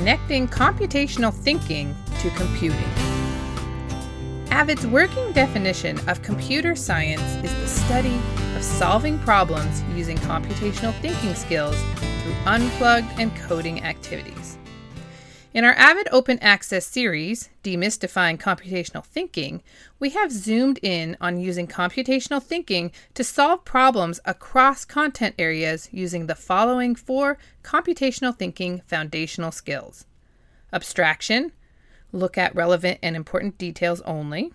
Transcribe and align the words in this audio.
connecting 0.00 0.48
computational 0.48 1.30
thinking 1.30 1.94
to 2.20 2.30
computing. 2.30 2.78
Avid's 4.50 4.86
working 4.86 5.30
definition 5.32 5.98
of 6.08 6.22
computer 6.22 6.74
science 6.74 7.20
is 7.44 7.54
the 7.60 7.68
study 7.68 8.18
of 8.56 8.64
solving 8.64 9.18
problems 9.18 9.82
using 9.94 10.16
computational 10.16 10.98
thinking 11.02 11.34
skills 11.34 11.76
through 12.22 12.32
unplugged 12.46 13.08
and 13.18 13.36
coding 13.36 13.82
activities. 13.82 14.56
In 15.52 15.64
our 15.64 15.72
Avid 15.72 16.06
Open 16.12 16.38
Access 16.38 16.86
series, 16.86 17.48
Demystifying 17.64 18.38
Computational 18.38 19.04
Thinking, 19.04 19.64
we 19.98 20.10
have 20.10 20.30
zoomed 20.30 20.78
in 20.80 21.16
on 21.20 21.40
using 21.40 21.66
computational 21.66 22.40
thinking 22.40 22.92
to 23.14 23.24
solve 23.24 23.64
problems 23.64 24.20
across 24.24 24.84
content 24.84 25.34
areas 25.40 25.88
using 25.90 26.26
the 26.28 26.36
following 26.36 26.94
four 26.94 27.36
computational 27.64 28.36
thinking 28.36 28.82
foundational 28.86 29.50
skills. 29.50 30.06
Abstraction, 30.72 31.50
look 32.12 32.38
at 32.38 32.54
relevant 32.54 33.00
and 33.02 33.16
important 33.16 33.58
details 33.58 34.00
only, 34.02 34.52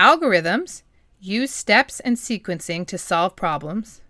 algorithms, 0.00 0.84
use 1.20 1.50
steps 1.50 2.00
and 2.00 2.16
sequencing 2.16 2.86
to 2.86 2.96
solve 2.96 3.36
problems, 3.36 4.00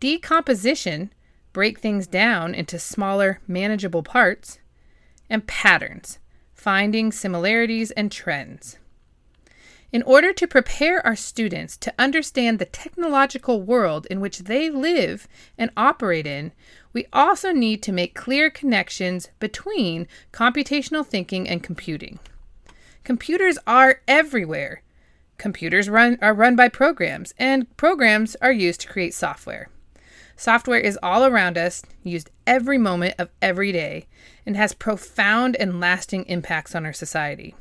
decomposition, 0.00 1.12
break 1.52 1.78
things 1.78 2.08
down 2.08 2.52
into 2.52 2.80
smaller, 2.80 3.38
manageable 3.46 4.02
parts 4.02 4.58
and 5.30 5.46
patterns, 5.46 6.18
finding 6.52 7.12
similarities 7.12 7.90
and 7.92 8.12
trends. 8.12 8.76
In 9.92 10.02
order 10.02 10.32
to 10.32 10.46
prepare 10.46 11.04
our 11.04 11.16
students 11.16 11.76
to 11.78 11.94
understand 11.98 12.58
the 12.58 12.64
technological 12.64 13.62
world 13.62 14.06
in 14.10 14.20
which 14.20 14.40
they 14.40 14.70
live 14.70 15.26
and 15.58 15.70
operate 15.76 16.26
in, 16.26 16.52
we 16.92 17.06
also 17.12 17.52
need 17.52 17.82
to 17.82 17.92
make 17.92 18.14
clear 18.14 18.50
connections 18.50 19.30
between 19.40 20.06
computational 20.32 21.04
thinking 21.04 21.48
and 21.48 21.62
computing. 21.62 22.20
Computers 23.02 23.58
are 23.66 24.00
everywhere. 24.06 24.82
Computers 25.38 25.88
run, 25.88 26.18
are 26.20 26.34
run 26.34 26.54
by 26.54 26.68
programs, 26.68 27.32
and 27.38 27.74
programs 27.76 28.36
are 28.42 28.52
used 28.52 28.82
to 28.82 28.88
create 28.88 29.14
software. 29.14 29.70
Software 30.40 30.80
is 30.80 30.98
all 31.02 31.26
around 31.26 31.58
us, 31.58 31.82
used 32.02 32.30
every 32.46 32.78
moment 32.78 33.14
of 33.18 33.28
every 33.42 33.72
day, 33.72 34.06
and 34.46 34.56
has 34.56 34.72
profound 34.72 35.54
and 35.56 35.80
lasting 35.80 36.24
impacts 36.24 36.74
on 36.74 36.86
our 36.86 36.94
society. 36.94 37.54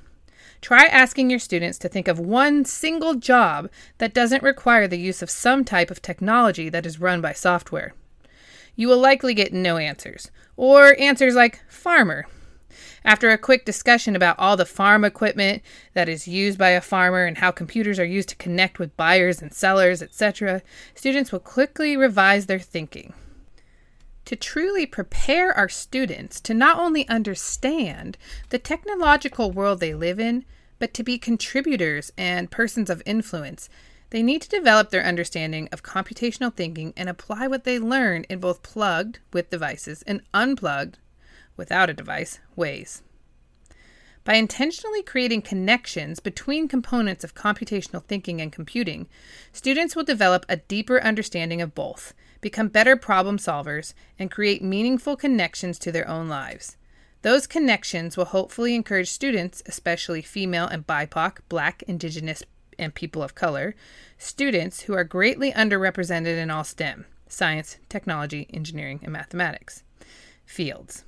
Try 0.61 0.85
asking 0.85 1.29
your 1.29 1.39
students 1.39 1.77
to 1.79 1.89
think 1.89 2.07
of 2.07 2.19
one 2.19 2.63
single 2.63 3.15
job 3.15 3.69
that 3.97 4.13
doesn't 4.13 4.43
require 4.43 4.87
the 4.87 4.97
use 4.97 5.21
of 5.21 5.29
some 5.29 5.65
type 5.65 5.91
of 5.91 6.01
technology 6.01 6.69
that 6.69 6.85
is 6.85 7.01
run 7.01 7.19
by 7.19 7.33
software. 7.33 7.95
You 8.77 8.87
will 8.87 8.99
likely 8.99 9.33
get 9.33 9.51
no 9.51 9.75
answers, 9.75 10.31
or 10.55 10.97
answers 10.97 11.35
like 11.35 11.61
farmer 11.67 12.27
after 13.03 13.29
a 13.29 13.37
quick 13.37 13.65
discussion 13.65 14.15
about 14.15 14.37
all 14.39 14.57
the 14.57 14.65
farm 14.65 15.03
equipment 15.03 15.61
that 15.93 16.09
is 16.09 16.27
used 16.27 16.57
by 16.57 16.69
a 16.69 16.81
farmer 16.81 17.25
and 17.25 17.37
how 17.37 17.51
computers 17.51 17.99
are 17.99 18.05
used 18.05 18.29
to 18.29 18.35
connect 18.35 18.79
with 18.79 18.95
buyers 18.97 19.41
and 19.41 19.53
sellers, 19.53 20.01
etc., 20.01 20.61
students 20.95 21.31
will 21.31 21.39
quickly 21.39 21.95
revise 21.97 22.45
their 22.45 22.59
thinking. 22.59 23.13
To 24.25 24.35
truly 24.35 24.85
prepare 24.85 25.51
our 25.57 25.69
students 25.69 26.39
to 26.41 26.53
not 26.53 26.77
only 26.77 27.07
understand 27.07 28.17
the 28.49 28.59
technological 28.59 29.51
world 29.51 29.79
they 29.79 29.95
live 29.95 30.19
in, 30.19 30.45
but 30.77 30.93
to 30.93 31.03
be 31.03 31.17
contributors 31.17 32.11
and 32.17 32.51
persons 32.51 32.89
of 32.89 33.01
influence, 33.05 33.69
they 34.11 34.23
need 34.23 34.41
to 34.41 34.49
develop 34.49 34.89
their 34.89 35.05
understanding 35.05 35.69
of 35.71 35.83
computational 35.83 36.53
thinking 36.53 36.93
and 36.97 37.09
apply 37.09 37.47
what 37.47 37.63
they 37.63 37.77
learn 37.77 38.23
in 38.23 38.39
both 38.39 38.63
plugged 38.63 39.19
with 39.33 39.49
devices 39.49 40.03
and 40.03 40.21
unplugged 40.33 40.97
without 41.59 41.89
a 41.89 41.93
device, 41.93 42.39
ways. 42.55 43.03
By 44.23 44.35
intentionally 44.35 45.03
creating 45.03 45.43
connections 45.43 46.19
between 46.19 46.67
components 46.67 47.23
of 47.23 47.35
computational 47.35 48.03
thinking 48.03 48.41
and 48.41 48.51
computing, 48.51 49.07
students 49.51 49.95
will 49.95 50.03
develop 50.03 50.45
a 50.47 50.57
deeper 50.57 51.01
understanding 51.01 51.61
of 51.61 51.75
both, 51.75 52.13
become 52.41 52.67
better 52.67 52.95
problem 52.95 53.37
solvers, 53.37 53.93
and 54.17 54.31
create 54.31 54.63
meaningful 54.63 55.15
connections 55.15 55.77
to 55.79 55.91
their 55.91 56.07
own 56.07 56.27
lives. 56.27 56.77
Those 57.21 57.47
connections 57.47 58.15
will 58.15 58.25
hopefully 58.25 58.75
encourage 58.75 59.09
students, 59.09 59.61
especially 59.65 60.21
female 60.21 60.67
and 60.67 60.87
BIPOC, 60.87 61.39
Black, 61.49 61.83
Indigenous, 61.87 62.43
and 62.77 62.93
people 62.93 63.21
of 63.21 63.35
color, 63.35 63.75
students 64.17 64.81
who 64.81 64.93
are 64.93 65.03
greatly 65.03 65.51
underrepresented 65.51 66.37
in 66.37 66.49
all 66.49 66.63
STEM 66.63 67.05
science, 67.27 67.77
technology, 67.89 68.47
engineering, 68.51 68.99
and 69.03 69.13
mathematics 69.13 69.83
fields 70.45 71.03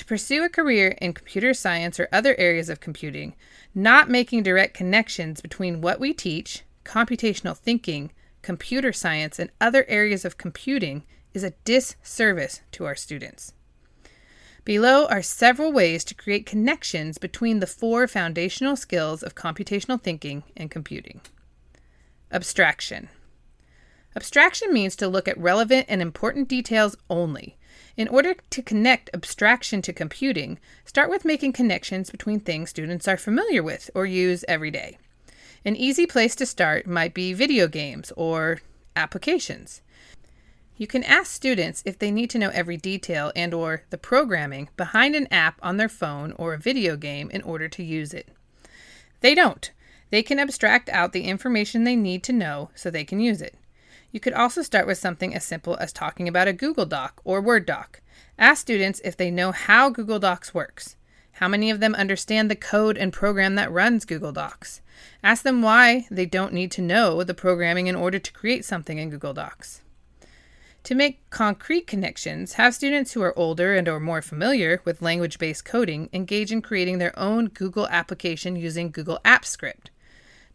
to 0.00 0.06
pursue 0.06 0.42
a 0.42 0.48
career 0.48 0.96
in 1.02 1.12
computer 1.12 1.52
science 1.52 2.00
or 2.00 2.08
other 2.10 2.34
areas 2.38 2.70
of 2.70 2.80
computing, 2.80 3.34
not 3.74 4.08
making 4.08 4.42
direct 4.42 4.72
connections 4.72 5.42
between 5.42 5.82
what 5.82 6.00
we 6.00 6.14
teach, 6.14 6.62
computational 6.86 7.54
thinking, 7.54 8.10
computer 8.40 8.94
science, 8.94 9.38
and 9.38 9.50
other 9.60 9.84
areas 9.88 10.24
of 10.24 10.38
computing 10.38 11.04
is 11.34 11.44
a 11.44 11.52
disservice 11.64 12.62
to 12.72 12.86
our 12.86 12.94
students. 12.94 13.52
Below 14.64 15.04
are 15.04 15.20
several 15.20 15.70
ways 15.70 16.02
to 16.04 16.14
create 16.14 16.46
connections 16.46 17.18
between 17.18 17.60
the 17.60 17.66
four 17.66 18.08
foundational 18.08 18.76
skills 18.76 19.22
of 19.22 19.34
computational 19.34 20.00
thinking 20.00 20.44
and 20.56 20.70
computing. 20.70 21.20
Abstraction. 22.32 23.10
Abstraction 24.16 24.72
means 24.72 24.96
to 24.96 25.08
look 25.08 25.28
at 25.28 25.36
relevant 25.36 25.84
and 25.90 26.00
important 26.00 26.48
details 26.48 26.96
only, 27.10 27.58
in 28.00 28.08
order 28.08 28.34
to 28.48 28.62
connect 28.62 29.10
abstraction 29.12 29.82
to 29.82 29.92
computing, 29.92 30.58
start 30.86 31.10
with 31.10 31.26
making 31.26 31.52
connections 31.52 32.08
between 32.08 32.40
things 32.40 32.70
students 32.70 33.06
are 33.06 33.18
familiar 33.18 33.62
with 33.62 33.90
or 33.94 34.06
use 34.06 34.42
every 34.48 34.70
day. 34.70 34.96
An 35.66 35.76
easy 35.76 36.06
place 36.06 36.34
to 36.36 36.46
start 36.46 36.86
might 36.86 37.12
be 37.12 37.34
video 37.34 37.68
games 37.68 38.10
or 38.16 38.62
applications. 38.96 39.82
You 40.78 40.86
can 40.86 41.04
ask 41.04 41.30
students 41.30 41.82
if 41.84 41.98
they 41.98 42.10
need 42.10 42.30
to 42.30 42.38
know 42.38 42.48
every 42.54 42.78
detail 42.78 43.32
and 43.36 43.52
or 43.52 43.82
the 43.90 43.98
programming 43.98 44.70
behind 44.78 45.14
an 45.14 45.28
app 45.30 45.58
on 45.62 45.76
their 45.76 45.90
phone 45.90 46.32
or 46.38 46.54
a 46.54 46.58
video 46.58 46.96
game 46.96 47.30
in 47.30 47.42
order 47.42 47.68
to 47.68 47.84
use 47.84 48.14
it. 48.14 48.30
They 49.20 49.34
don't. 49.34 49.70
They 50.08 50.22
can 50.22 50.38
abstract 50.38 50.88
out 50.88 51.12
the 51.12 51.24
information 51.24 51.84
they 51.84 51.96
need 51.96 52.22
to 52.22 52.32
know 52.32 52.70
so 52.74 52.90
they 52.90 53.04
can 53.04 53.20
use 53.20 53.42
it. 53.42 53.56
You 54.12 54.20
could 54.20 54.32
also 54.32 54.62
start 54.62 54.86
with 54.86 54.98
something 54.98 55.34
as 55.34 55.44
simple 55.44 55.76
as 55.78 55.92
talking 55.92 56.26
about 56.26 56.48
a 56.48 56.52
Google 56.52 56.86
Doc 56.86 57.20
or 57.24 57.40
Word 57.40 57.64
doc. 57.64 58.00
Ask 58.38 58.62
students 58.62 59.00
if 59.04 59.16
they 59.16 59.30
know 59.30 59.52
how 59.52 59.90
Google 59.90 60.18
Docs 60.18 60.52
works. 60.52 60.96
How 61.34 61.48
many 61.48 61.70
of 61.70 61.80
them 61.80 61.94
understand 61.94 62.50
the 62.50 62.56
code 62.56 62.98
and 62.98 63.12
program 63.12 63.54
that 63.54 63.70
runs 63.70 64.04
Google 64.04 64.32
Docs? 64.32 64.80
Ask 65.22 65.42
them 65.42 65.62
why 65.62 66.06
they 66.10 66.26
don't 66.26 66.52
need 66.52 66.70
to 66.72 66.82
know 66.82 67.22
the 67.22 67.34
programming 67.34 67.86
in 67.86 67.96
order 67.96 68.18
to 68.18 68.32
create 68.32 68.64
something 68.64 68.98
in 68.98 69.10
Google 69.10 69.32
Docs. 69.32 69.82
To 70.84 70.94
make 70.94 71.28
concrete 71.30 71.86
connections, 71.86 72.54
have 72.54 72.74
students 72.74 73.12
who 73.12 73.22
are 73.22 73.38
older 73.38 73.74
and 73.74 73.86
or 73.88 74.00
more 74.00 74.22
familiar 74.22 74.80
with 74.84 75.02
language-based 75.02 75.64
coding 75.64 76.08
engage 76.12 76.50
in 76.50 76.62
creating 76.62 76.98
their 76.98 77.16
own 77.18 77.48
Google 77.48 77.86
application 77.88 78.56
using 78.56 78.90
Google 78.90 79.20
Apps 79.24 79.46
Script. 79.46 79.90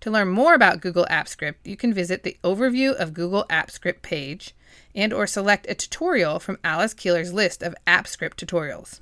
To 0.01 0.11
learn 0.11 0.27
more 0.27 0.53
about 0.53 0.81
Google 0.81 1.07
Apps 1.09 1.29
Script, 1.29 1.65
you 1.65 1.75
can 1.75 1.93
visit 1.93 2.23
the 2.23 2.37
Overview 2.43 2.93
of 2.93 3.13
Google 3.13 3.45
Apps 3.49 3.71
Script 3.71 4.01
page 4.01 4.53
and 4.93 5.11
or 5.11 5.25
select 5.25 5.65
a 5.69 5.75
tutorial 5.75 6.39
from 6.39 6.59
Alice 6.63 6.93
Keeler's 6.93 7.33
list 7.33 7.63
of 7.63 7.75
Apps 7.87 8.07
Script 8.07 8.39
tutorials. 8.39 8.99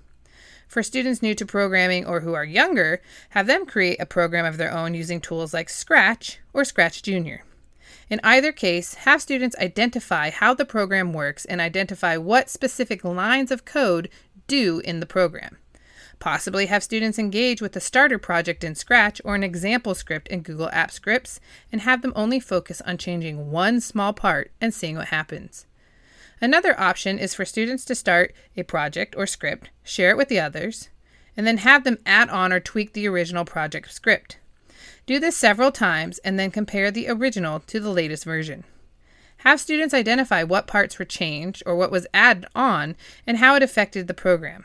For 0.68 0.82
students 0.82 1.22
new 1.22 1.36
to 1.36 1.46
programming 1.46 2.06
or 2.06 2.22
who 2.22 2.34
are 2.34 2.46
younger, 2.46 3.02
have 3.30 3.48
them 3.48 3.66
create 3.66 4.00
a 4.00 4.06
program 4.06 4.46
of 4.46 4.58
their 4.58 4.72
own 4.72 4.94
using 4.94 5.22
tools 5.22 5.54
like 5.54 5.70
Scratch 5.70 6.40
or 6.54 6.66
Scratch 6.66 7.04
Junior. 7.04 7.44
In 8.10 8.20
either 8.24 8.52
case, 8.52 8.96
have 8.96 9.22
students 9.22 9.56
identify 9.58 10.30
how 10.30 10.54
the 10.54 10.66
program 10.66 11.14
works 11.14 11.46
and 11.46 11.62
identify 11.62 12.18
what 12.18 12.50
specific 12.50 13.04
lines 13.04 13.52
of 13.52 13.66
code 13.66 14.10
do 14.48 14.80
in 14.80 15.00
the 15.00 15.06
program. 15.06 15.58
Possibly 16.24 16.68
have 16.68 16.84
students 16.84 17.20
engage 17.20 17.62
with 17.62 17.76
a 17.76 17.82
starter 17.82 18.18
project 18.18 18.64
in 18.64 18.76
Scratch 18.76 19.20
or 19.26 19.36
an 19.36 19.44
example 19.44 19.94
script 19.94 20.30
in 20.30 20.40
Google 20.40 20.70
Apps 20.70 20.94
Scripts 20.94 21.42
and 21.70 21.82
have 21.82 22.02
them 22.02 22.14
only 22.16 22.40
focus 22.40 22.80
on 22.86 22.98
changing 22.98 23.52
one 23.52 23.82
small 23.82 24.14
part 24.14 24.50
and 24.62 24.74
seeing 24.74 24.96
what 24.96 25.10
happens. 25.10 25.66
Another 26.40 26.80
option 26.80 27.20
is 27.20 27.34
for 27.34 27.44
students 27.44 27.84
to 27.84 27.94
start 27.94 28.34
a 28.56 28.64
project 28.64 29.16
or 29.18 29.28
script, 29.28 29.70
share 29.84 30.12
it 30.12 30.16
with 30.16 30.30
the 30.30 30.40
others, 30.40 30.88
and 31.36 31.46
then 31.46 31.58
have 31.58 31.84
them 31.84 31.98
add 32.06 32.30
on 32.30 32.54
or 32.54 32.62
tweak 32.62 32.94
the 32.94 33.06
original 33.06 33.44
project 33.44 33.92
script. 33.92 34.38
Do 35.06 35.20
this 35.20 35.36
several 35.36 35.74
times 35.74 36.20
and 36.20 36.40
then 36.40 36.52
compare 36.52 36.90
the 36.90 37.10
original 37.10 37.60
to 37.68 37.82
the 37.82 37.92
latest 37.92 38.24
version. 38.24 38.64
Have 39.40 39.60
students 39.60 39.94
identify 39.94 40.44
what 40.44 40.68
parts 40.68 40.98
were 40.98 41.04
changed 41.04 41.64
or 41.66 41.76
what 41.76 41.92
was 41.92 42.08
added 42.14 42.46
on 42.56 42.96
and 43.28 43.40
how 43.40 43.58
it 43.58 43.62
affected 43.62 44.08
the 44.08 44.14
program. 44.14 44.64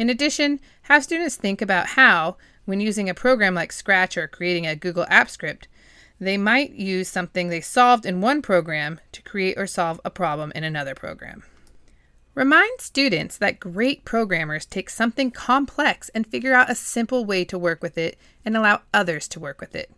In 0.00 0.08
addition, 0.08 0.60
have 0.84 1.04
students 1.04 1.36
think 1.36 1.60
about 1.60 1.88
how, 1.88 2.38
when 2.64 2.80
using 2.80 3.10
a 3.10 3.14
program 3.14 3.54
like 3.54 3.70
Scratch 3.70 4.16
or 4.16 4.26
creating 4.26 4.66
a 4.66 4.74
Google 4.74 5.04
App 5.10 5.28
Script, 5.28 5.68
they 6.18 6.38
might 6.38 6.70
use 6.70 7.06
something 7.06 7.50
they 7.50 7.60
solved 7.60 8.06
in 8.06 8.22
one 8.22 8.40
program 8.40 8.98
to 9.12 9.20
create 9.20 9.58
or 9.58 9.66
solve 9.66 10.00
a 10.02 10.08
problem 10.08 10.52
in 10.54 10.64
another 10.64 10.94
program. 10.94 11.42
Remind 12.34 12.80
students 12.80 13.36
that 13.36 13.60
great 13.60 14.06
programmers 14.06 14.64
take 14.64 14.88
something 14.88 15.30
complex 15.30 16.08
and 16.14 16.26
figure 16.26 16.54
out 16.54 16.70
a 16.70 16.74
simple 16.74 17.26
way 17.26 17.44
to 17.44 17.58
work 17.58 17.82
with 17.82 17.98
it 17.98 18.16
and 18.42 18.56
allow 18.56 18.80
others 18.94 19.28
to 19.28 19.38
work 19.38 19.60
with 19.60 19.76
it. 19.76 19.92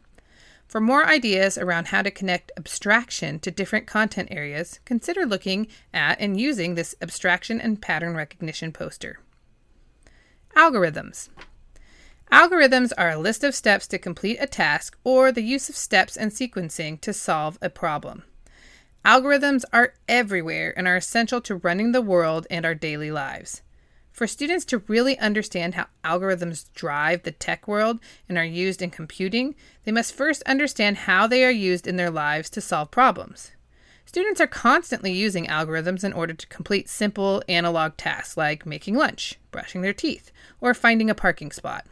For 0.67 0.81
more 0.81 1.07
ideas 1.07 1.57
around 1.57 1.87
how 1.87 2.03
to 2.03 2.11
connect 2.11 2.51
abstraction 2.57 3.39
to 3.39 3.53
different 3.53 3.87
content 3.87 4.31
areas, 4.33 4.81
consider 4.85 5.25
looking 5.25 5.69
at 5.95 6.21
and 6.21 6.41
using 6.41 6.75
this 6.75 6.97
abstraction 7.01 7.61
and 7.61 7.81
pattern 7.81 8.17
recognition 8.17 8.73
poster. 8.73 9.21
Algorithms. 10.57 11.31
Algorithms 12.31 12.93
are 12.99 13.11
a 13.11 13.19
list 13.19 13.43
of 13.43 13.55
steps 13.55 13.87
to 13.87 13.99
complete 13.99 14.37
a 14.39 14.47
task 14.47 14.99
or 15.03 15.33
the 15.33 15.43
use 15.43 15.71
of 15.71 15.77
steps 15.77 16.17
and 16.17 16.31
sequencing 16.31 17.01
to 17.01 17.13
solve 17.13 17.59
a 17.63 17.71
problem. 17.71 18.23
Algorithms 19.05 19.65
are 19.73 19.95
everywhere 20.09 20.75
and 20.77 20.87
are 20.87 20.97
essential 20.97 21.41
to 21.41 21.57
running 21.57 21.93
the 21.93 22.03
world 22.03 22.47
and 22.51 22.67
our 22.67 22.75
daily 22.75 23.11
lives. 23.11 23.63
For 24.13 24.27
students 24.27 24.67
to 24.67 24.79
really 24.89 25.19
understand 25.19 25.75
how 25.75 25.87
algorithms 26.05 26.71
drive 26.75 27.23
the 27.23 27.33
tech 27.33 27.67
world 27.67 27.99
and 28.29 28.37
are 28.37 28.45
used 28.45 28.83
in 28.83 28.91
computing, 28.91 29.55
they 29.85 29.93
must 29.93 30.15
first 30.15 30.43
understand 30.43 30.99
how 30.99 31.27
they 31.27 31.45
are 31.45 31.51
used 31.51 31.87
in 31.87 31.97
their 31.97 32.11
lives 32.11 32.51
to 32.51 32.61
solve 32.61 32.91
problems. 32.91 33.53
Students 34.13 34.43
are 34.43 34.47
constantly 34.47 35.11
using 35.11 35.47
algorithms 35.47 36.05
in 36.05 36.13
order 36.13 36.35
to 36.35 36.47
complete 36.49 36.87
simple 36.91 37.43
analog 37.49 37.97
tasks 37.97 38.37
like 38.37 38.67
making 38.67 38.95
lunch, 38.95 39.39
brushing 39.51 39.81
their 39.81 39.95
teeth, 39.95 40.31
or 40.61 40.75
finding 40.75 41.09
a 41.09 41.15
parking 41.15 41.51
spot. 41.51 41.87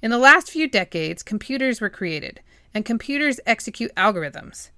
In 0.00 0.10
the 0.10 0.16
last 0.16 0.50
few 0.50 0.66
decades, 0.66 1.22
computers 1.22 1.82
were 1.82 1.90
created, 1.90 2.40
and 2.72 2.82
computers 2.82 3.40
execute 3.44 3.94
algorithms. 3.94 4.70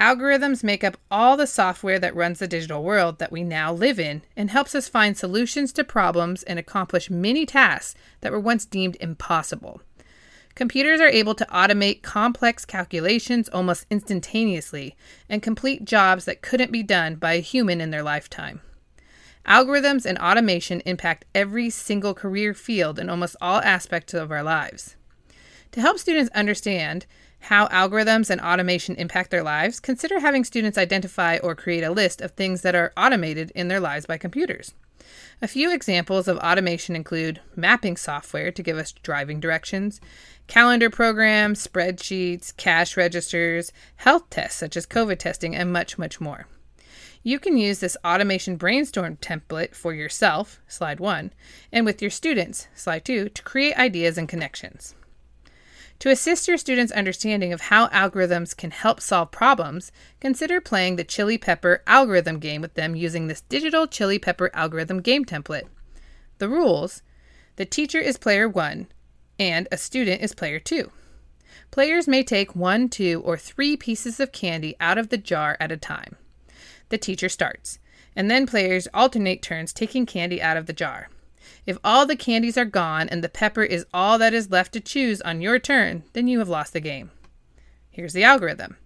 Algorithms 0.00 0.64
make 0.64 0.82
up 0.82 0.96
all 1.10 1.36
the 1.36 1.46
software 1.46 1.98
that 1.98 2.16
runs 2.16 2.38
the 2.38 2.48
digital 2.48 2.82
world 2.82 3.18
that 3.18 3.30
we 3.30 3.44
now 3.44 3.70
live 3.70 4.00
in 4.00 4.22
and 4.34 4.48
helps 4.48 4.74
us 4.74 4.88
find 4.88 5.14
solutions 5.14 5.74
to 5.74 5.84
problems 5.84 6.42
and 6.44 6.58
accomplish 6.58 7.10
many 7.10 7.44
tasks 7.44 7.94
that 8.22 8.32
were 8.32 8.40
once 8.40 8.64
deemed 8.64 8.96
impossible. 8.98 9.82
Computers 10.54 11.00
are 11.00 11.08
able 11.08 11.34
to 11.34 11.46
automate 11.46 12.02
complex 12.02 12.64
calculations 12.64 13.48
almost 13.48 13.86
instantaneously 13.90 14.94
and 15.28 15.42
complete 15.42 15.84
jobs 15.84 16.26
that 16.26 16.42
couldn't 16.42 16.70
be 16.70 16.82
done 16.82 17.14
by 17.14 17.34
a 17.34 17.40
human 17.40 17.80
in 17.80 17.90
their 17.90 18.02
lifetime. 18.02 18.60
Algorithms 19.46 20.04
and 20.04 20.18
automation 20.18 20.82
impact 20.86 21.24
every 21.34 21.70
single 21.70 22.14
career 22.14 22.54
field 22.54 22.98
in 22.98 23.08
almost 23.08 23.34
all 23.40 23.60
aspects 23.62 24.14
of 24.14 24.30
our 24.30 24.42
lives. 24.42 24.96
To 25.72 25.80
help 25.80 25.98
students 25.98 26.30
understand, 26.34 27.06
how 27.40 27.66
algorithms 27.68 28.30
and 28.30 28.40
automation 28.40 28.94
impact 28.96 29.30
their 29.30 29.42
lives, 29.42 29.80
consider 29.80 30.20
having 30.20 30.44
students 30.44 30.78
identify 30.78 31.38
or 31.38 31.56
create 31.56 31.82
a 31.82 31.90
list 31.90 32.20
of 32.20 32.32
things 32.32 32.62
that 32.62 32.76
are 32.76 32.92
automated 32.96 33.50
in 33.54 33.66
their 33.68 33.80
lives 33.80 34.06
by 34.06 34.16
computers. 34.16 34.74
A 35.40 35.48
few 35.48 35.72
examples 35.72 36.28
of 36.28 36.38
automation 36.38 36.94
include 36.94 37.40
mapping 37.56 37.96
software 37.96 38.52
to 38.52 38.62
give 38.62 38.76
us 38.76 38.92
driving 38.92 39.40
directions, 39.40 40.00
calendar 40.46 40.90
programs, 40.90 41.66
spreadsheets, 41.66 42.56
cash 42.56 42.96
registers, 42.96 43.72
health 43.96 44.30
tests 44.30 44.58
such 44.58 44.76
as 44.76 44.86
COVID 44.86 45.18
testing, 45.18 45.56
and 45.56 45.72
much, 45.72 45.98
much 45.98 46.20
more. 46.20 46.46
You 47.24 47.38
can 47.38 47.56
use 47.56 47.78
this 47.78 47.96
automation 48.04 48.56
brainstorm 48.56 49.16
template 49.16 49.74
for 49.74 49.94
yourself, 49.94 50.60
slide 50.66 50.98
one, 50.98 51.32
and 51.72 51.84
with 51.84 52.02
your 52.02 52.10
students, 52.10 52.68
slide 52.74 53.04
two, 53.04 53.28
to 53.28 53.42
create 53.42 53.76
ideas 53.78 54.18
and 54.18 54.28
connections. 54.28 54.94
To 56.02 56.10
assist 56.10 56.48
your 56.48 56.58
students' 56.58 56.90
understanding 56.90 57.52
of 57.52 57.60
how 57.60 57.86
algorithms 57.90 58.56
can 58.56 58.72
help 58.72 59.00
solve 59.00 59.30
problems, 59.30 59.92
consider 60.18 60.60
playing 60.60 60.96
the 60.96 61.04
Chili 61.04 61.38
Pepper 61.38 61.80
algorithm 61.86 62.40
game 62.40 62.60
with 62.60 62.74
them 62.74 62.96
using 62.96 63.28
this 63.28 63.42
digital 63.42 63.86
Chili 63.86 64.18
Pepper 64.18 64.50
algorithm 64.52 65.00
game 65.00 65.24
template. 65.24 65.68
The 66.38 66.48
rules 66.48 67.02
the 67.54 67.64
teacher 67.64 68.00
is 68.00 68.16
player 68.16 68.48
one, 68.48 68.88
and 69.38 69.68
a 69.70 69.76
student 69.76 70.22
is 70.22 70.34
player 70.34 70.58
two. 70.58 70.90
Players 71.70 72.08
may 72.08 72.24
take 72.24 72.56
one, 72.56 72.88
two, 72.88 73.22
or 73.24 73.36
three 73.36 73.76
pieces 73.76 74.18
of 74.18 74.32
candy 74.32 74.74
out 74.80 74.98
of 74.98 75.10
the 75.10 75.18
jar 75.18 75.56
at 75.60 75.70
a 75.70 75.76
time. 75.76 76.16
The 76.88 76.98
teacher 76.98 77.28
starts, 77.28 77.78
and 78.16 78.28
then 78.28 78.48
players 78.48 78.88
alternate 78.92 79.40
turns 79.40 79.72
taking 79.72 80.04
candy 80.06 80.42
out 80.42 80.56
of 80.56 80.66
the 80.66 80.72
jar. 80.72 81.10
If 81.66 81.78
all 81.84 82.06
the 82.06 82.16
candies 82.16 82.58
are 82.58 82.64
gone 82.64 83.08
and 83.08 83.22
the 83.22 83.28
pepper 83.28 83.62
is 83.62 83.86
all 83.92 84.18
that 84.18 84.34
is 84.34 84.50
left 84.50 84.72
to 84.72 84.80
choose 84.80 85.20
on 85.22 85.40
your 85.40 85.58
turn, 85.58 86.04
then 86.12 86.26
you 86.26 86.38
have 86.38 86.48
lost 86.48 86.72
the 86.72 86.80
game. 86.80 87.10
Here's 87.90 88.12
the 88.12 88.24
algorithm. 88.24 88.76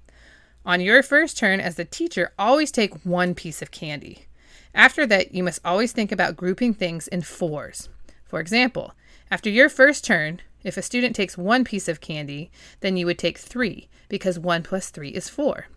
On 0.65 0.81
your 0.81 1.03
first 1.03 1.39
turn 1.39 1.61
as 1.61 1.77
the 1.77 1.85
teacher, 1.85 2.33
always 2.39 2.73
take 2.73 3.05
one 3.05 3.35
piece 3.35 3.63
of 3.63 3.71
candy. 3.71 4.27
After 4.75 5.07
that, 5.07 5.33
you 5.33 5.43
must 5.43 5.61
always 5.65 5.93
think 5.93 6.11
about 6.11 6.37
grouping 6.37 6.75
things 6.75 7.09
in 7.09 7.23
fours. 7.23 7.89
For 8.25 8.41
example, 8.41 8.93
after 9.31 9.49
your 9.49 9.69
first 9.69 10.05
turn, 10.05 10.41
if 10.65 10.77
a 10.77 10.83
student 10.83 11.15
takes 11.15 11.39
one 11.39 11.63
piece 11.63 11.87
of 11.87 12.01
candy, 12.01 12.51
then 12.81 12.97
you 12.97 13.07
would 13.07 13.19
take 13.19 13.39
three, 13.39 13.89
because 14.09 14.39
one 14.39 14.65
plus 14.65 14.91
three 14.91 15.11
is 15.11 15.29
four. 15.29 15.69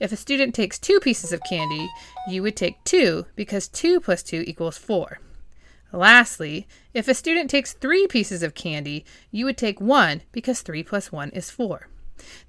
If 0.00 0.10
a 0.10 0.16
student 0.16 0.54
takes 0.54 0.78
two 0.78 0.98
pieces 1.00 1.32
of 1.32 1.40
candy, 1.48 1.88
you 2.28 2.42
would 2.42 2.56
take 2.56 2.82
two, 2.84 3.26
because 3.36 3.68
two 3.68 4.00
plus 4.00 4.22
two 4.22 4.42
equals 4.46 4.76
four. 4.76 5.20
Lastly, 5.94 6.66
if 6.92 7.06
a 7.06 7.14
student 7.14 7.48
takes 7.48 7.72
three 7.72 8.08
pieces 8.08 8.42
of 8.42 8.54
candy, 8.54 9.04
you 9.30 9.44
would 9.44 9.56
take 9.56 9.80
one 9.80 10.22
because 10.32 10.60
3 10.60 10.82
plus 10.82 11.12
1 11.12 11.30
is 11.30 11.50
4. 11.50 11.86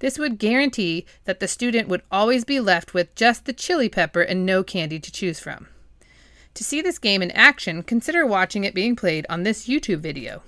This 0.00 0.18
would 0.18 0.40
guarantee 0.40 1.06
that 1.26 1.38
the 1.38 1.46
student 1.46 1.86
would 1.86 2.02
always 2.10 2.44
be 2.44 2.58
left 2.58 2.92
with 2.92 3.14
just 3.14 3.44
the 3.44 3.52
chili 3.52 3.88
pepper 3.88 4.20
and 4.20 4.44
no 4.44 4.64
candy 4.64 4.98
to 4.98 5.12
choose 5.12 5.38
from. 5.38 5.68
To 6.54 6.64
see 6.64 6.82
this 6.82 6.98
game 6.98 7.22
in 7.22 7.30
action, 7.30 7.84
consider 7.84 8.26
watching 8.26 8.64
it 8.64 8.74
being 8.74 8.96
played 8.96 9.26
on 9.30 9.44
this 9.44 9.68
YouTube 9.68 10.00
video. 10.00 10.42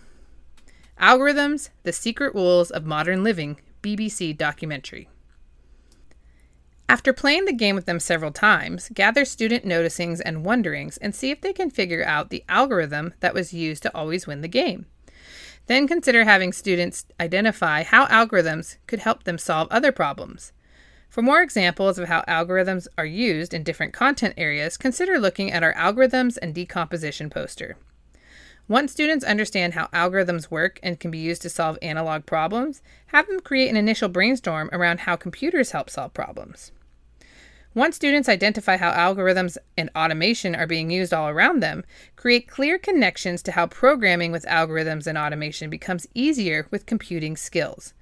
Algorithms 1.00 1.68
The 1.84 1.92
Secret 1.92 2.34
Rules 2.34 2.72
of 2.72 2.84
Modern 2.84 3.22
Living 3.22 3.60
BBC 3.80 4.36
documentary. 4.36 5.08
After 6.90 7.12
playing 7.12 7.44
the 7.44 7.52
game 7.52 7.74
with 7.74 7.84
them 7.84 8.00
several 8.00 8.32
times, 8.32 8.88
gather 8.94 9.26
student 9.26 9.62
noticings 9.62 10.22
and 10.24 10.42
wonderings 10.42 10.96
and 10.96 11.14
see 11.14 11.30
if 11.30 11.42
they 11.42 11.52
can 11.52 11.68
figure 11.68 12.02
out 12.02 12.30
the 12.30 12.44
algorithm 12.48 13.12
that 13.20 13.34
was 13.34 13.52
used 13.52 13.82
to 13.82 13.94
always 13.94 14.26
win 14.26 14.40
the 14.40 14.48
game. 14.48 14.86
Then 15.66 15.86
consider 15.86 16.24
having 16.24 16.50
students 16.50 17.04
identify 17.20 17.82
how 17.82 18.06
algorithms 18.06 18.78
could 18.86 19.00
help 19.00 19.24
them 19.24 19.36
solve 19.36 19.68
other 19.70 19.92
problems. 19.92 20.52
For 21.10 21.20
more 21.20 21.42
examples 21.42 21.98
of 21.98 22.08
how 22.08 22.22
algorithms 22.22 22.86
are 22.96 23.04
used 23.04 23.52
in 23.52 23.64
different 23.64 23.92
content 23.92 24.32
areas, 24.38 24.78
consider 24.78 25.18
looking 25.18 25.52
at 25.52 25.62
our 25.62 25.74
algorithms 25.74 26.38
and 26.40 26.54
decomposition 26.54 27.28
poster. 27.28 27.76
Once 28.66 28.92
students 28.92 29.24
understand 29.26 29.74
how 29.74 29.88
algorithms 29.88 30.50
work 30.50 30.80
and 30.82 31.00
can 31.00 31.10
be 31.10 31.18
used 31.18 31.42
to 31.42 31.50
solve 31.50 31.78
analog 31.82 32.24
problems, 32.24 32.80
have 33.08 33.26
them 33.26 33.40
create 33.40 33.68
an 33.68 33.76
initial 33.76 34.08
brainstorm 34.08 34.70
around 34.72 35.00
how 35.00 35.16
computers 35.16 35.72
help 35.72 35.90
solve 35.90 36.14
problems. 36.14 36.72
Once 37.78 37.94
students 37.94 38.28
identify 38.28 38.76
how 38.76 38.90
algorithms 38.90 39.56
and 39.76 39.88
automation 39.94 40.52
are 40.52 40.66
being 40.66 40.90
used 40.90 41.14
all 41.14 41.28
around 41.28 41.62
them, 41.62 41.84
create 42.16 42.48
clear 42.48 42.76
connections 42.76 43.40
to 43.40 43.52
how 43.52 43.68
programming 43.68 44.32
with 44.32 44.44
algorithms 44.46 45.06
and 45.06 45.16
automation 45.16 45.70
becomes 45.70 46.08
easier 46.12 46.66
with 46.72 46.86
computing 46.86 47.36
skills. 47.36 47.94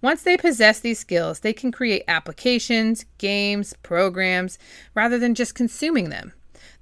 Once 0.00 0.22
they 0.22 0.36
possess 0.36 0.78
these 0.78 1.00
skills, 1.00 1.40
they 1.40 1.52
can 1.52 1.72
create 1.72 2.04
applications, 2.06 3.06
games, 3.18 3.74
programs, 3.82 4.56
rather 4.94 5.18
than 5.18 5.34
just 5.34 5.56
consuming 5.56 6.10
them. 6.10 6.32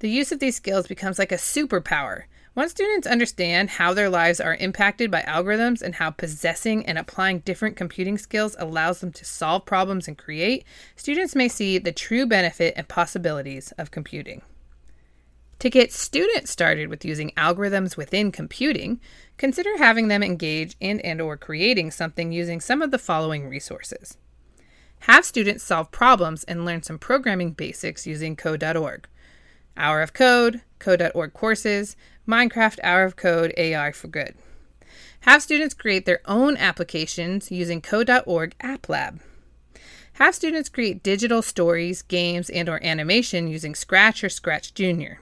The 0.00 0.10
use 0.10 0.30
of 0.30 0.38
these 0.38 0.56
skills 0.56 0.86
becomes 0.86 1.18
like 1.18 1.32
a 1.32 1.36
superpower, 1.36 2.24
once 2.54 2.70
students 2.72 3.06
understand 3.06 3.70
how 3.70 3.94
their 3.94 4.10
lives 4.10 4.38
are 4.38 4.56
impacted 4.56 5.10
by 5.10 5.22
algorithms 5.22 5.80
and 5.80 5.94
how 5.94 6.10
possessing 6.10 6.84
and 6.84 6.98
applying 6.98 7.38
different 7.40 7.76
computing 7.76 8.18
skills 8.18 8.54
allows 8.58 9.00
them 9.00 9.10
to 9.10 9.24
solve 9.24 9.64
problems 9.64 10.06
and 10.06 10.18
create, 10.18 10.64
students 10.94 11.34
may 11.34 11.48
see 11.48 11.78
the 11.78 11.92
true 11.92 12.26
benefit 12.26 12.74
and 12.76 12.88
possibilities 12.88 13.72
of 13.78 13.90
computing. 13.90 14.42
To 15.60 15.70
get 15.70 15.92
students 15.92 16.50
started 16.50 16.88
with 16.88 17.04
using 17.04 17.30
algorithms 17.36 17.96
within 17.96 18.32
computing, 18.32 19.00
consider 19.38 19.78
having 19.78 20.08
them 20.08 20.22
engage 20.22 20.76
in 20.80 21.00
and 21.00 21.20
or 21.20 21.36
creating 21.36 21.92
something 21.92 22.32
using 22.32 22.60
some 22.60 22.82
of 22.82 22.90
the 22.90 22.98
following 22.98 23.48
resources. 23.48 24.18
Have 25.00 25.24
students 25.24 25.64
solve 25.64 25.90
problems 25.90 26.44
and 26.44 26.64
learn 26.64 26.82
some 26.82 26.98
programming 26.98 27.52
basics 27.52 28.06
using 28.06 28.36
code.org. 28.36 29.08
Hour 29.76 30.02
of 30.02 30.12
Code, 30.12 30.62
Code.org 30.78 31.32
courses, 31.32 31.96
Minecraft 32.26 32.78
Hour 32.82 33.04
of 33.04 33.16
Code 33.16 33.52
AI 33.56 33.92
for 33.92 34.08
Good. 34.08 34.34
Have 35.20 35.42
students 35.42 35.74
create 35.74 36.04
their 36.04 36.20
own 36.24 36.56
applications 36.56 37.50
using 37.50 37.80
Code.org 37.80 38.54
App 38.60 38.88
Lab. 38.88 39.20
Have 40.14 40.34
students 40.34 40.68
create 40.68 41.02
digital 41.02 41.42
stories, 41.42 42.02
games, 42.02 42.50
and 42.50 42.68
or 42.68 42.84
animation 42.84 43.48
using 43.48 43.74
Scratch 43.74 44.22
or 44.22 44.28
Scratch 44.28 44.74
Junior. 44.74 45.20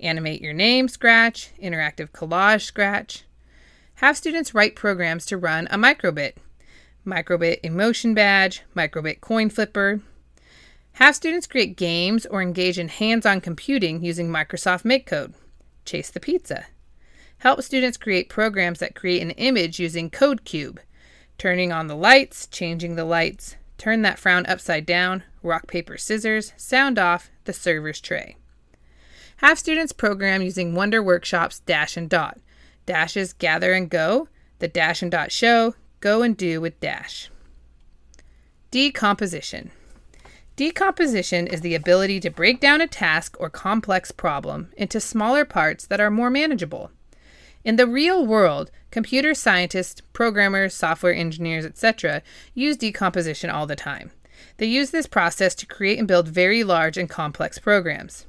Animate 0.00 0.42
your 0.42 0.52
name 0.52 0.88
Scratch, 0.88 1.50
interactive 1.60 2.10
collage 2.10 2.62
Scratch. 2.62 3.24
Have 3.96 4.16
students 4.16 4.54
write 4.54 4.76
programs 4.76 5.26
to 5.26 5.36
run 5.36 5.66
a 5.70 5.76
microbit. 5.76 6.34
Microbit 7.06 7.58
emotion 7.62 8.14
badge, 8.14 8.62
microbit 8.76 9.20
coin 9.20 9.48
flipper. 9.48 10.00
Have 10.94 11.16
students 11.16 11.46
create 11.46 11.76
games 11.76 12.26
or 12.26 12.42
engage 12.42 12.78
in 12.78 12.88
hands 12.88 13.24
on 13.24 13.40
computing 13.40 14.04
using 14.04 14.28
Microsoft 14.28 14.84
MakeCode. 14.84 15.32
Chase 15.84 16.10
the 16.10 16.20
pizza. 16.20 16.66
Help 17.38 17.62
students 17.62 17.96
create 17.96 18.28
programs 18.28 18.78
that 18.78 18.94
create 18.94 19.22
an 19.22 19.30
image 19.32 19.80
using 19.80 20.10
CodeCube. 20.10 20.78
Turning 21.38 21.72
on 21.72 21.86
the 21.88 21.96
lights, 21.96 22.46
changing 22.46 22.94
the 22.94 23.04
lights, 23.04 23.56
turn 23.78 24.02
that 24.02 24.18
frown 24.18 24.46
upside 24.46 24.86
down, 24.86 25.24
rock, 25.42 25.66
paper, 25.66 25.96
scissors, 25.96 26.52
sound 26.56 26.98
off 26.98 27.30
the 27.44 27.52
server's 27.52 28.00
tray. 28.00 28.36
Have 29.38 29.58
students 29.58 29.92
program 29.92 30.40
using 30.42 30.74
Wonder 30.74 31.02
Workshop's 31.02 31.58
Dash 31.60 31.96
and 31.96 32.08
Dot. 32.08 32.38
Dashes 32.86 33.32
gather 33.32 33.72
and 33.72 33.90
go, 33.90 34.28
the 34.60 34.68
Dash 34.68 35.02
and 35.02 35.10
Dot 35.10 35.32
show, 35.32 35.74
go 35.98 36.22
and 36.22 36.36
do 36.36 36.60
with 36.60 36.78
Dash. 36.78 37.28
Decomposition. 38.70 39.72
Decomposition 40.54 41.46
is 41.46 41.62
the 41.62 41.74
ability 41.74 42.20
to 42.20 42.30
break 42.30 42.60
down 42.60 42.82
a 42.82 42.86
task 42.86 43.36
or 43.40 43.48
complex 43.48 44.10
problem 44.10 44.70
into 44.76 45.00
smaller 45.00 45.46
parts 45.46 45.86
that 45.86 46.00
are 46.00 46.10
more 46.10 46.28
manageable. 46.28 46.90
In 47.64 47.76
the 47.76 47.86
real 47.86 48.26
world, 48.26 48.70
computer 48.90 49.32
scientists, 49.32 50.02
programmers, 50.12 50.74
software 50.74 51.14
engineers, 51.14 51.64
etc., 51.64 52.20
use 52.54 52.76
decomposition 52.76 53.48
all 53.48 53.66
the 53.66 53.76
time. 53.76 54.10
They 54.58 54.66
use 54.66 54.90
this 54.90 55.06
process 55.06 55.54
to 55.54 55.66
create 55.66 55.98
and 55.98 56.06
build 56.06 56.28
very 56.28 56.64
large 56.64 56.98
and 56.98 57.08
complex 57.08 57.58
programs. 57.58 58.26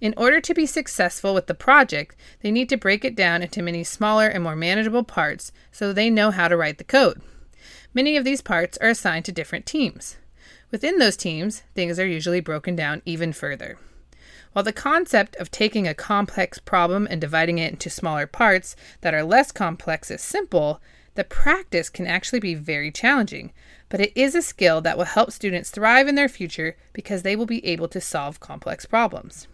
In 0.00 0.14
order 0.16 0.40
to 0.40 0.54
be 0.54 0.66
successful 0.66 1.32
with 1.32 1.46
the 1.46 1.54
project, 1.54 2.16
they 2.40 2.50
need 2.50 2.68
to 2.70 2.76
break 2.76 3.04
it 3.04 3.14
down 3.14 3.40
into 3.40 3.62
many 3.62 3.84
smaller 3.84 4.26
and 4.26 4.42
more 4.42 4.56
manageable 4.56 5.04
parts 5.04 5.52
so 5.70 5.92
they 5.92 6.10
know 6.10 6.32
how 6.32 6.48
to 6.48 6.56
write 6.56 6.78
the 6.78 6.84
code. 6.84 7.22
Many 7.94 8.16
of 8.16 8.24
these 8.24 8.40
parts 8.40 8.76
are 8.78 8.88
assigned 8.88 9.26
to 9.26 9.32
different 9.32 9.64
teams. 9.64 10.16
Within 10.72 10.98
those 10.98 11.18
teams, 11.18 11.62
things 11.74 12.00
are 12.00 12.06
usually 12.06 12.40
broken 12.40 12.74
down 12.74 13.02
even 13.04 13.34
further. 13.34 13.78
While 14.54 14.64
the 14.64 14.72
concept 14.72 15.36
of 15.36 15.50
taking 15.50 15.86
a 15.86 15.94
complex 15.94 16.58
problem 16.58 17.06
and 17.10 17.20
dividing 17.20 17.58
it 17.58 17.72
into 17.72 17.90
smaller 17.90 18.26
parts 18.26 18.74
that 19.02 19.12
are 19.12 19.22
less 19.22 19.52
complex 19.52 20.10
is 20.10 20.22
simple, 20.22 20.80
the 21.14 21.24
practice 21.24 21.90
can 21.90 22.06
actually 22.06 22.40
be 22.40 22.54
very 22.54 22.90
challenging, 22.90 23.52
but 23.90 24.00
it 24.00 24.12
is 24.14 24.34
a 24.34 24.40
skill 24.40 24.80
that 24.80 24.96
will 24.96 25.04
help 25.04 25.30
students 25.30 25.68
thrive 25.68 26.08
in 26.08 26.14
their 26.14 26.28
future 26.28 26.74
because 26.94 27.22
they 27.22 27.36
will 27.36 27.44
be 27.44 27.64
able 27.66 27.88
to 27.88 28.00
solve 28.00 28.40
complex 28.40 28.86
problems. 28.86 29.48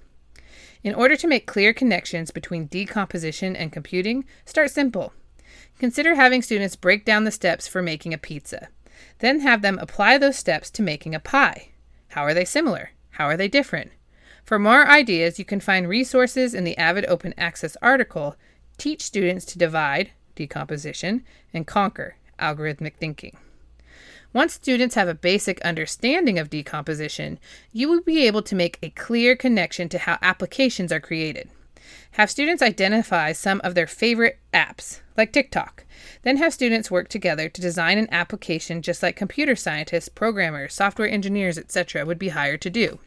In 0.84 0.94
order 0.94 1.16
to 1.16 1.26
make 1.26 1.48
clear 1.48 1.72
connections 1.72 2.30
between 2.30 2.66
decomposition 2.66 3.56
and 3.56 3.72
computing, 3.72 4.24
start 4.44 4.70
simple. 4.70 5.12
Consider 5.80 6.14
having 6.14 6.42
students 6.42 6.76
break 6.76 7.04
down 7.04 7.24
the 7.24 7.32
steps 7.32 7.66
for 7.66 7.82
making 7.82 8.14
a 8.14 8.18
pizza. 8.18 8.68
Then 9.18 9.40
have 9.40 9.62
them 9.62 9.78
apply 9.78 10.18
those 10.18 10.36
steps 10.36 10.70
to 10.70 10.82
making 10.82 11.14
a 11.14 11.20
pie. 11.20 11.68
How 12.08 12.22
are 12.22 12.34
they 12.34 12.44
similar? 12.44 12.90
How 13.10 13.26
are 13.26 13.36
they 13.36 13.48
different? 13.48 13.92
For 14.44 14.58
more 14.58 14.88
ideas, 14.88 15.38
you 15.38 15.44
can 15.44 15.60
find 15.60 15.88
resources 15.88 16.54
in 16.54 16.64
the 16.64 16.78
Avid 16.78 17.04
Open 17.06 17.34
Access 17.36 17.76
article 17.82 18.36
Teach 18.78 19.02
Students 19.02 19.44
to 19.46 19.58
Divide, 19.58 20.12
Decomposition, 20.34 21.24
and 21.52 21.66
Conquer, 21.66 22.16
Algorithmic 22.38 22.94
Thinking. 22.94 23.36
Once 24.32 24.54
students 24.54 24.94
have 24.94 25.08
a 25.08 25.14
basic 25.14 25.60
understanding 25.62 26.38
of 26.38 26.50
decomposition, 26.50 27.38
you 27.72 27.88
will 27.88 28.02
be 28.02 28.26
able 28.26 28.42
to 28.42 28.54
make 28.54 28.78
a 28.82 28.90
clear 28.90 29.34
connection 29.34 29.88
to 29.88 29.98
how 29.98 30.18
applications 30.22 30.92
are 30.92 31.00
created. 31.00 31.50
Have 32.12 32.30
students 32.30 32.62
identify 32.62 33.32
some 33.32 33.60
of 33.64 33.74
their 33.74 33.86
favorite 33.86 34.38
apps, 34.52 35.00
like 35.16 35.32
TikTok. 35.32 35.84
Then 36.22 36.36
have 36.36 36.54
students 36.54 36.90
work 36.90 37.08
together 37.08 37.48
to 37.48 37.60
design 37.60 37.98
an 37.98 38.08
application 38.10 38.82
just 38.82 39.02
like 39.02 39.16
computer 39.16 39.56
scientists, 39.56 40.08
programmers, 40.08 40.74
software 40.74 41.08
engineers, 41.08 41.58
etc. 41.58 42.04
would 42.04 42.18
be 42.18 42.30
hired 42.30 42.60
to 42.62 42.70
do. 42.70 42.98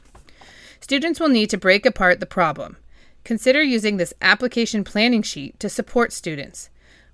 Students 0.79 1.19
will 1.19 1.29
need 1.29 1.49
to 1.49 1.57
break 1.57 1.85
apart 1.85 2.19
the 2.19 2.25
problem. 2.25 2.77
Consider 3.23 3.61
using 3.61 3.97
this 3.97 4.13
application 4.21 4.83
planning 4.83 5.21
sheet 5.21 5.59
to 5.59 5.69
support 5.69 6.11
students. 6.11 6.69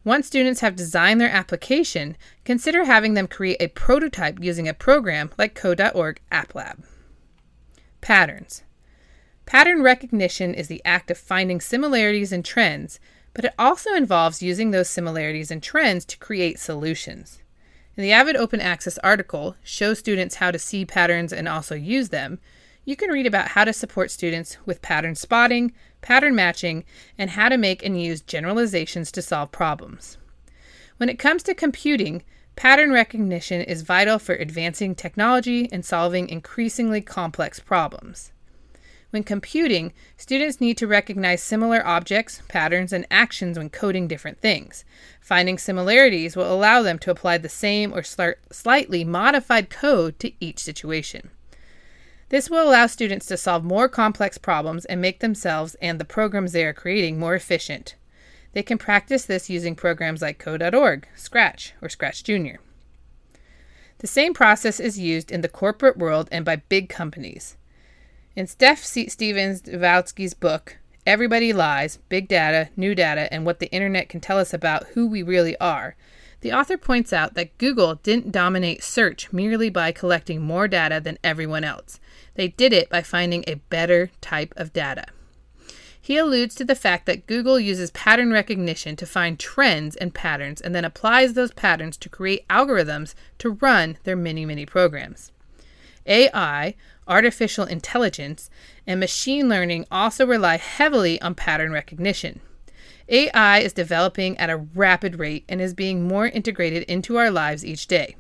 Once 0.06 0.26
students 0.26 0.62
have 0.62 0.76
designed 0.76 1.20
their 1.20 1.30
application, 1.30 2.16
consider 2.46 2.86
having 2.86 3.14
them 3.14 3.28
create 3.28 3.58
a 3.60 3.68
prototype 3.68 4.42
using 4.42 4.68
a 4.68 4.74
program 4.74 5.30
like 5.38 5.54
Code.org 5.54 6.22
App 6.32 6.56
Lab. 6.56 6.82
Patterns. 8.00 8.64
Pattern 9.48 9.82
recognition 9.82 10.54
is 10.54 10.68
the 10.68 10.82
act 10.84 11.10
of 11.10 11.18
finding 11.18 11.62
similarities 11.62 12.34
and 12.34 12.44
trends, 12.44 13.00
but 13.34 13.46
it 13.46 13.54
also 13.58 13.94
involves 13.94 14.44
using 14.44 14.72
those 14.72 14.90
similarities 14.90 15.50
and 15.50 15.64
trends 15.64 16.04
to 16.04 16.18
create 16.18 16.60
solutions. 16.60 17.42
In 17.96 18.04
the 18.04 18.12
Avid 18.12 18.36
Open 18.36 18.60
Access 18.60 18.98
article, 18.98 19.56
Show 19.64 19.94
Students 19.94 20.36
How 20.36 20.52
to 20.52 20.60
See 20.60 20.84
Patterns 20.84 21.32
and 21.32 21.48
Also 21.48 21.76
Use 21.76 22.10
Them, 22.10 22.40
you 22.84 22.98
can 22.98 23.10
read 23.10 23.26
about 23.26 23.48
how 23.48 23.64
to 23.64 23.72
support 23.72 24.12
students 24.12 24.58
with 24.66 24.82
pattern 24.82 25.16
spotting, 25.16 25.72
pattern 26.02 26.36
matching, 26.36 26.84
and 27.18 27.30
how 27.30 27.48
to 27.48 27.58
make 27.58 27.86
and 27.86 28.02
use 28.02 28.20
generalizations 28.20 29.14
to 29.14 29.22
solve 29.22 29.54
problems. 29.54 30.18
When 30.98 31.08
it 31.08 31.20
comes 31.20 31.42
to 31.44 31.54
computing, 31.54 32.22
pattern 32.58 32.92
recognition 32.92 33.62
is 33.62 33.84
vital 33.84 34.20
for 34.20 34.36
advancing 34.36 34.94
technology 34.94 35.70
and 35.72 35.86
solving 35.86 36.28
increasingly 36.28 37.00
complex 37.00 37.62
problems. 37.62 38.34
When 39.12 39.24
computing, 39.24 39.94
students 40.18 40.60
need 40.60 40.78
to 40.78 40.88
recognize 40.88 41.42
similar 41.42 41.86
objects, 41.86 42.42
patterns, 42.50 42.92
and 42.92 43.08
actions 43.10 43.58
when 43.58 43.70
coding 43.70 44.08
different 44.08 44.42
things. 44.42 44.84
Finding 45.22 45.58
similarities 45.58 46.36
will 46.36 46.52
allow 46.52 46.82
them 46.82 47.00
to 47.00 47.12
apply 47.12 47.38
the 47.38 47.50
same 47.50 47.94
or 47.94 48.04
slightly 48.04 49.04
modified 49.04 49.70
code 49.70 50.20
to 50.20 50.32
each 50.40 50.60
situation. 50.60 51.30
This 52.30 52.50
will 52.50 52.68
allow 52.70 52.88
students 52.88 53.26
to 53.28 53.38
solve 53.38 53.64
more 53.64 53.88
complex 53.88 54.38
problems 54.38 54.84
and 54.86 55.00
make 55.00 55.20
themselves 55.20 55.76
and 55.76 56.00
the 56.00 56.06
programs 56.06 56.52
they 56.52 56.66
are 56.66 56.74
creating 56.74 57.18
more 57.18 57.36
efficient. 57.36 57.96
They 58.52 58.64
can 58.64 58.78
practice 58.78 59.26
this 59.26 59.50
using 59.50 59.76
programs 59.76 60.22
like 60.22 60.40
Code.org, 60.40 61.08
Scratch, 61.16 61.74
or 61.82 61.90
Scratch 61.90 62.24
Junior. 62.24 62.60
The 64.00 64.08
same 64.08 64.34
process 64.34 64.80
is 64.80 65.00
used 65.00 65.32
in 65.32 65.42
the 65.42 65.50
corporate 65.50 65.98
world 65.98 66.28
and 66.32 66.44
by 66.44 66.58
big 66.58 66.90
companies. 66.90 67.57
In 68.38 68.46
Seth 68.46 68.86
Stephens-Davidowitz's 68.86 70.36
book, 70.36 70.78
Everybody 71.08 71.54
Lies 71.54 71.98
Big 72.08 72.28
Data, 72.28 72.70
New 72.78 72.94
Data, 72.94 73.28
and 73.34 73.48
What 73.48 73.58
the 73.58 73.72
Internet 73.72 74.10
Can 74.10 74.20
Tell 74.20 74.38
Us 74.38 74.54
About 74.54 74.86
Who 74.90 75.08
We 75.08 75.24
Really 75.24 75.58
Are, 75.58 75.96
the 76.42 76.54
author 76.54 76.78
points 76.78 77.12
out 77.12 77.34
that 77.34 77.58
Google 77.58 77.96
didn't 77.96 78.32
dominate 78.32 78.84
search 78.84 79.34
merely 79.34 79.72
by 79.72 79.92
collecting 79.92 80.40
more 80.40 80.68
data 80.68 81.02
than 81.02 81.18
everyone 81.24 81.64
else. 81.64 82.00
They 82.36 82.50
did 82.50 82.74
it 82.74 82.92
by 82.92 83.02
finding 83.02 83.44
a 83.48 83.56
better 83.56 84.12
type 84.22 84.54
of 84.56 84.72
data. 84.72 85.06
He 86.00 86.16
alludes 86.18 86.54
to 86.58 86.64
the 86.64 86.76
fact 86.76 87.08
that 87.08 87.26
Google 87.26 87.60
uses 87.60 87.90
pattern 87.90 88.32
recognition 88.32 88.96
to 88.98 89.08
find 89.08 89.40
trends 89.40 89.96
and 89.96 90.14
patterns 90.14 90.62
and 90.62 90.76
then 90.76 90.86
applies 90.86 91.34
those 91.34 91.54
patterns 91.54 91.98
to 91.98 92.08
create 92.08 92.48
algorithms 92.50 93.16
to 93.40 93.58
run 93.60 93.98
their 94.04 94.16
many, 94.16 94.46
many 94.46 94.68
programs. 94.68 95.32
AI, 96.06 96.76
artificial 97.08 97.66
intelligence, 97.66 98.50
and 98.86 99.00
machine 99.00 99.50
learning 99.50 99.86
also 99.92 100.26
rely 100.26 100.58
heavily 100.58 101.22
on 101.22 101.36
pattern 101.36 101.72
recognition. 101.72 102.40
AI 103.10 103.60
is 103.60 103.74
developing 103.74 104.38
at 104.38 104.50
a 104.50 104.58
rapid 104.58 105.18
rate 105.18 105.46
and 105.48 105.62
is 105.62 105.74
being 105.74 106.08
more 106.08 106.28
integrated 106.28 106.84
into 106.84 107.16
our 107.16 107.32
lives 107.32 107.66
each 107.66 107.88
day. 107.88 108.16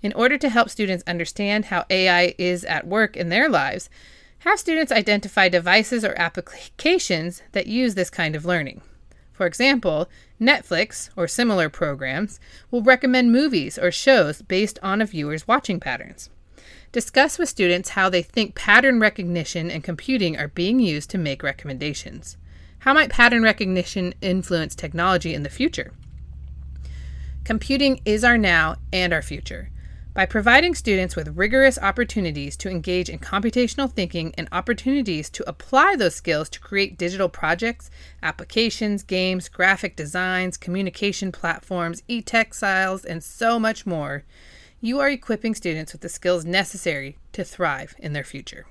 In 0.00 0.12
order 0.12 0.38
to 0.38 0.48
help 0.48 0.70
students 0.70 1.04
understand 1.06 1.66
how 1.66 1.84
AI 1.90 2.34
is 2.38 2.64
at 2.64 2.86
work 2.86 3.16
in 3.16 3.28
their 3.28 3.48
lives, 3.48 3.88
have 4.40 4.58
students 4.58 4.92
identify 4.92 5.48
devices 5.48 6.04
or 6.04 6.14
applications 6.18 7.42
that 7.52 7.66
use 7.66 7.94
this 7.94 8.10
kind 8.10 8.36
of 8.36 8.44
learning. 8.44 8.82
For 9.32 9.46
example, 9.46 10.08
Netflix 10.40 11.10
or 11.16 11.26
similar 11.26 11.68
programs 11.68 12.38
will 12.70 12.82
recommend 12.82 13.32
movies 13.32 13.78
or 13.78 13.90
shows 13.90 14.42
based 14.42 14.78
on 14.82 15.00
a 15.00 15.06
viewer's 15.06 15.48
watching 15.48 15.80
patterns. 15.80 16.30
Discuss 16.94 17.40
with 17.40 17.48
students 17.48 17.88
how 17.88 18.08
they 18.08 18.22
think 18.22 18.54
pattern 18.54 19.00
recognition 19.00 19.68
and 19.68 19.82
computing 19.82 20.36
are 20.36 20.46
being 20.46 20.78
used 20.78 21.10
to 21.10 21.18
make 21.18 21.42
recommendations. 21.42 22.36
How 22.78 22.94
might 22.94 23.10
pattern 23.10 23.42
recognition 23.42 24.14
influence 24.20 24.76
technology 24.76 25.34
in 25.34 25.42
the 25.42 25.50
future? 25.50 25.92
Computing 27.42 28.00
is 28.04 28.22
our 28.22 28.38
now 28.38 28.76
and 28.92 29.12
our 29.12 29.22
future. 29.22 29.70
By 30.14 30.26
providing 30.26 30.76
students 30.76 31.16
with 31.16 31.36
rigorous 31.36 31.80
opportunities 31.80 32.56
to 32.58 32.70
engage 32.70 33.08
in 33.08 33.18
computational 33.18 33.90
thinking 33.90 34.32
and 34.38 34.48
opportunities 34.52 35.28
to 35.30 35.48
apply 35.48 35.96
those 35.96 36.14
skills 36.14 36.48
to 36.50 36.60
create 36.60 36.96
digital 36.96 37.28
projects, 37.28 37.90
applications, 38.22 39.02
games, 39.02 39.48
graphic 39.48 39.96
designs, 39.96 40.56
communication 40.56 41.32
platforms, 41.32 42.04
e 42.06 42.22
textiles, 42.22 43.04
and 43.04 43.24
so 43.24 43.58
much 43.58 43.84
more, 43.84 44.22
you 44.84 45.00
are 45.00 45.08
equipping 45.08 45.54
students 45.54 45.92
with 45.92 46.02
the 46.02 46.10
skills 46.10 46.44
necessary 46.44 47.16
to 47.32 47.42
thrive 47.42 47.94
in 47.98 48.12
their 48.12 48.22
future. 48.22 48.66